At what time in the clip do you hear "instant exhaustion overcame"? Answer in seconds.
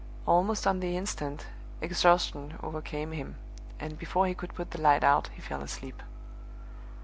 0.97-3.11